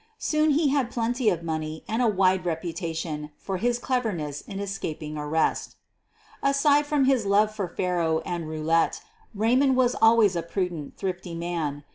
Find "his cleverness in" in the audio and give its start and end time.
3.57-4.57